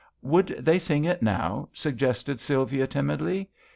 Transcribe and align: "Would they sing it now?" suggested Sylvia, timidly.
"Would 0.33 0.47
they 0.57 0.79
sing 0.79 1.05
it 1.05 1.21
now?" 1.21 1.69
suggested 1.83 2.39
Sylvia, 2.39 2.87
timidly. 2.87 3.51